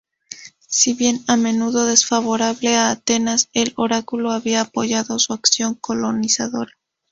Si 0.67 0.95
bien 0.95 1.19
a 1.27 1.37
menudo 1.37 1.85
desfavorable 1.85 2.75
a 2.75 2.89
Atenas, 2.89 3.49
el 3.53 3.71
oráculo 3.77 4.31
había 4.31 4.61
apoyado 4.61 5.19
su 5.19 5.31
acción 5.31 5.75
colonizadora. 5.75 6.73